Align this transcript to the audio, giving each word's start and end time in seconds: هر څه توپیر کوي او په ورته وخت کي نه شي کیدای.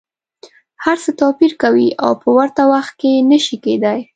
هر 0.83 0.97
څه 1.03 1.11
توپیر 1.19 1.51
کوي 1.63 1.87
او 2.03 2.11
په 2.21 2.29
ورته 2.37 2.63
وخت 2.73 2.93
کي 3.01 3.11
نه 3.29 3.37
شي 3.45 3.57
کیدای. 3.65 3.99